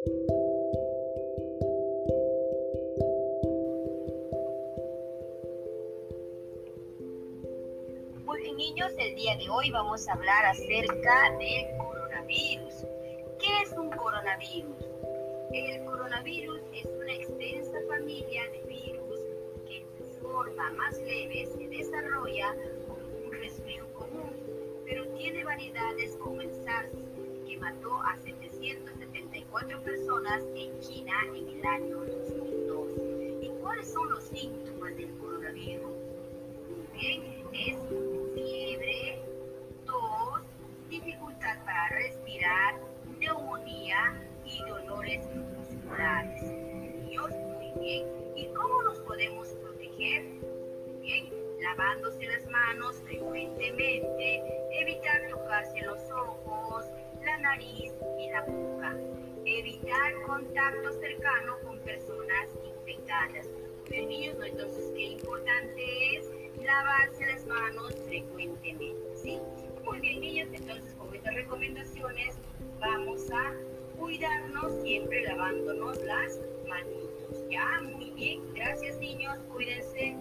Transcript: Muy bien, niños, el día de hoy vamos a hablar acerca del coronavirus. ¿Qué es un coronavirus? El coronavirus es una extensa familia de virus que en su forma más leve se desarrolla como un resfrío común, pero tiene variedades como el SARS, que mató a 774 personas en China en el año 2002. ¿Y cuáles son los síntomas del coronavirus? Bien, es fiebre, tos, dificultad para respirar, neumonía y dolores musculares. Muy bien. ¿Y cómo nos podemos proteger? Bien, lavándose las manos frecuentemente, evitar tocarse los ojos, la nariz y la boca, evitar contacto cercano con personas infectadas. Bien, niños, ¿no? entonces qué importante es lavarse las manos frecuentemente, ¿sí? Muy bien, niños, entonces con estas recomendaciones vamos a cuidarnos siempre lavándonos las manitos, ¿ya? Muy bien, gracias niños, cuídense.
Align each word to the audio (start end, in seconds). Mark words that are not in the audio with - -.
Muy 0.00 0.12
bien, 8.40 8.56
niños, 8.56 8.92
el 8.96 9.14
día 9.14 9.36
de 9.36 9.50
hoy 9.50 9.70
vamos 9.70 10.08
a 10.08 10.14
hablar 10.14 10.46
acerca 10.46 11.36
del 11.38 11.76
coronavirus. 11.76 12.86
¿Qué 13.38 13.62
es 13.62 13.72
un 13.76 13.90
coronavirus? 13.90 14.88
El 15.52 15.84
coronavirus 15.84 16.62
es 16.72 16.86
una 16.86 17.12
extensa 17.12 17.78
familia 17.86 18.42
de 18.52 18.62
virus 18.68 19.20
que 19.68 19.80
en 19.80 19.86
su 19.98 20.04
forma 20.22 20.70
más 20.72 20.98
leve 21.02 21.44
se 21.44 21.68
desarrolla 21.68 22.56
como 22.88 23.06
un 23.26 23.32
resfrío 23.32 23.84
común, 23.92 24.32
pero 24.86 25.06
tiene 25.08 25.44
variedades 25.44 26.16
como 26.16 26.40
el 26.40 26.54
SARS, 26.54 26.92
que 27.46 27.58
mató 27.58 27.98
a 27.98 28.16
774 29.60 29.82
personas 29.82 30.42
en 30.56 30.80
China 30.80 31.12
en 31.34 31.48
el 31.48 31.66
año 31.66 31.98
2002. 31.98 32.92
¿Y 33.42 33.48
cuáles 33.60 33.92
son 33.92 34.10
los 34.10 34.24
síntomas 34.24 34.96
del 34.96 35.10
coronavirus? 35.18 35.92
Bien, 36.94 37.22
es 37.52 37.76
fiebre, 38.34 39.22
tos, 39.84 40.40
dificultad 40.88 41.64
para 41.64 41.88
respirar, 41.90 42.80
neumonía 43.18 44.22
y 44.44 44.60
dolores 44.68 45.26
musculares. 45.34 46.42
Muy 46.42 47.72
bien. 47.80 48.06
¿Y 48.36 48.46
cómo 48.54 48.82
nos 48.82 48.98
podemos 49.00 49.48
proteger? 49.48 50.24
Bien, 51.02 51.28
lavándose 51.60 52.26
las 52.26 52.46
manos 52.50 52.96
frecuentemente, 53.04 54.42
evitar 54.80 55.28
tocarse 55.30 55.80
los 55.82 56.00
ojos, 56.10 56.86
la 57.24 57.38
nariz 57.38 57.92
y 58.18 58.30
la 58.30 58.42
boca, 58.42 58.96
evitar 59.44 60.22
contacto 60.26 60.92
cercano 61.00 61.58
con 61.64 61.78
personas 61.80 62.48
infectadas. 62.64 63.48
Bien, 63.88 64.08
niños, 64.08 64.36
¿no? 64.38 64.44
entonces 64.44 64.92
qué 64.94 65.02
importante 65.02 66.16
es 66.16 66.30
lavarse 66.64 67.26
las 67.26 67.46
manos 67.46 67.94
frecuentemente, 68.06 69.16
¿sí? 69.16 69.38
Muy 69.84 70.00
bien, 70.00 70.20
niños, 70.20 70.48
entonces 70.52 70.94
con 70.94 71.14
estas 71.14 71.34
recomendaciones 71.34 72.38
vamos 72.78 73.30
a 73.32 73.54
cuidarnos 73.98 74.82
siempre 74.82 75.22
lavándonos 75.22 76.00
las 76.02 76.40
manitos, 76.68 77.48
¿ya? 77.50 77.80
Muy 77.82 78.10
bien, 78.12 78.54
gracias 78.54 78.96
niños, 78.98 79.36
cuídense. 79.52 80.16